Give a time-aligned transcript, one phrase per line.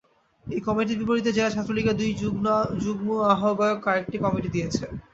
[0.47, 2.11] এই কমিটির বিপরীতে জেলা ছাত্রলীগের দুই
[2.83, 4.83] যুগ্ম আহ্বায়ক আরেকটি কমিটি দিয়েছে।